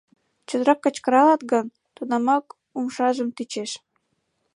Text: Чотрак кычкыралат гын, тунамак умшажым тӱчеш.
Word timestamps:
Чотрак 0.47 0.79
кычкыралат 0.83 1.41
гын, 1.51 1.65
тунамак 1.95 2.45
умшажым 2.77 3.29
тӱчеш. 3.35 3.71